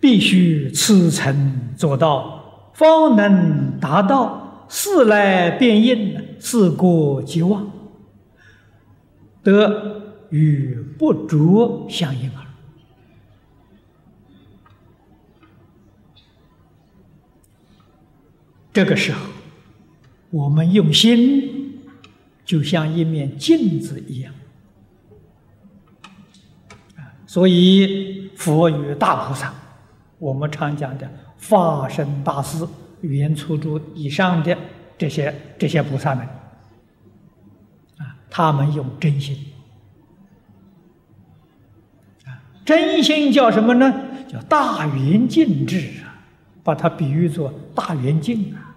[0.00, 7.70] 必须此诚做到，方能达到事来变应，事过即忘，
[9.42, 12.43] 得与不着相应啊。
[18.74, 19.20] 这个时候，
[20.30, 21.80] 我们用心，
[22.44, 24.34] 就像一面镜子一样。
[27.24, 29.54] 所以佛与大菩萨。
[30.18, 32.66] 我们常讲的法身大士、
[33.02, 34.56] 圆初住以上的
[34.96, 36.24] 这些这些菩萨们，
[37.98, 39.36] 啊，他们用真心，
[42.24, 43.92] 啊，真心叫什么呢？
[44.28, 46.24] 叫大圆镜智啊，
[46.62, 48.73] 把它比喻作大圆镜啊。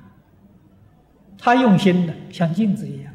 [1.38, 3.14] 他用心的像镜子一样，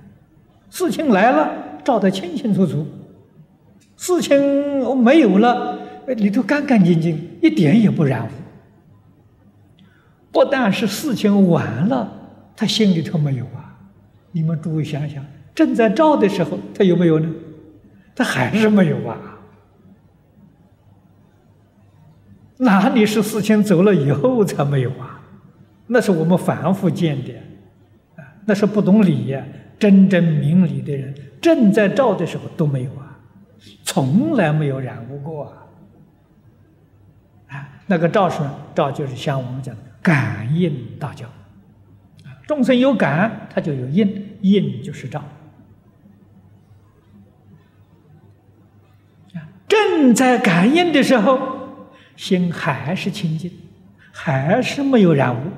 [0.70, 1.50] 事情来了
[1.84, 2.86] 照得清清楚楚，
[3.96, 5.78] 事情没有了。
[6.16, 8.28] 里头干干净净，一点也不染污。
[10.32, 12.12] 不但是事情完了，
[12.56, 13.78] 他心里头没有啊。
[14.32, 17.28] 你们诸位想想，正在照的时候，他有没有呢？
[18.16, 19.16] 他还是没有啊。
[22.58, 25.20] 哪里是事情走了以后才没有啊？
[25.86, 27.32] 那是我们凡夫见的，
[28.44, 29.44] 那是不懂理呀。
[29.78, 33.18] 真正明理的人，正在照的时候都没有啊，
[33.82, 35.52] 从来没有染污过啊。
[37.48, 38.38] 啊那个照是
[38.76, 41.26] 照，就是像我们讲的感应大教，
[42.46, 45.22] 众生有感，它就有应，应就是照。
[49.66, 53.50] 正在感应的时候，心还是清净，
[54.12, 55.50] 还是没有染污，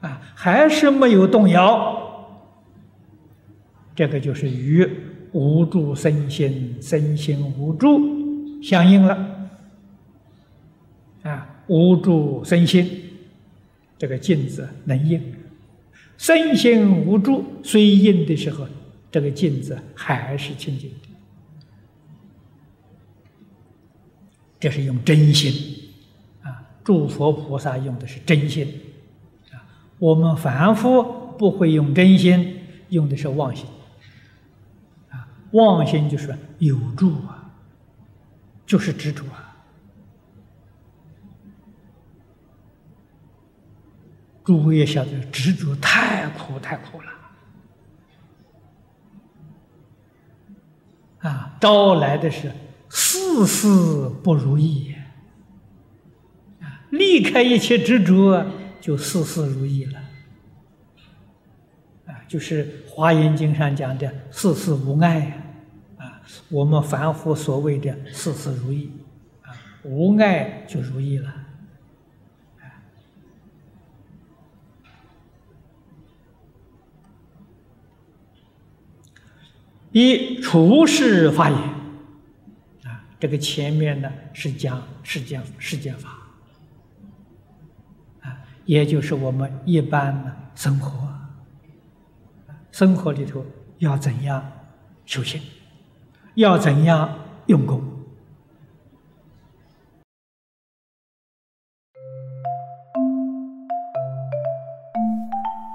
[0.00, 1.96] 啊，还是没有动摇。
[3.94, 4.88] 这个就是与
[5.32, 9.50] 无助身心、身心无助相应了。
[11.22, 12.88] 啊，无助身心，
[13.98, 15.20] 这个镜子能应；
[16.16, 18.66] 身心无助，虽应的时候，
[19.10, 21.08] 这个镜子还是清净的。
[24.60, 25.52] 这是用真心
[26.42, 26.62] 啊！
[26.82, 28.68] 诸佛菩萨用的是真心，
[29.98, 31.02] 我们凡夫
[31.36, 33.66] 不会用真心，用的是妄心
[35.10, 35.28] 啊。
[35.52, 37.50] 妄心就是有助啊，
[38.66, 39.56] 就是执着啊。
[44.44, 47.12] 诸位也晓得，执着太苦太苦了，
[51.28, 52.50] 啊，招来的是
[52.88, 54.94] 事事不如意，
[56.62, 58.46] 啊，离开一切执着，
[58.80, 60.00] 就事事如意了，
[62.06, 65.52] 啊，就是《华严经》上讲的“事事无碍”，
[65.98, 68.90] 啊，我们凡夫所谓的“事事如意”，
[69.42, 69.52] 啊，
[69.84, 71.34] 无碍就如意了。
[79.90, 81.58] 一处世发言。
[82.84, 86.17] 啊，这个前面呢是讲世间世间法，
[88.68, 90.90] 也就是我们一般的生活，
[92.70, 93.42] 生活里头
[93.78, 94.44] 要怎样
[95.06, 95.40] 修行，
[96.34, 97.08] 要怎样
[97.46, 97.82] 用功。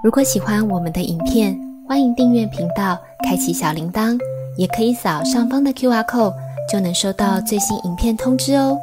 [0.04, 3.00] 如果喜欢我们的影片，欢迎订阅频道。
[3.28, 4.20] 开启小铃铛，
[4.56, 6.36] 也可以扫上方的 Q R code，
[6.72, 8.78] 就能收到最新影片通知哦。